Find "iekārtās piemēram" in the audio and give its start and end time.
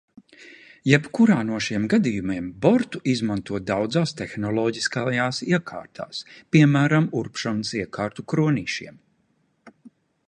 5.51-7.09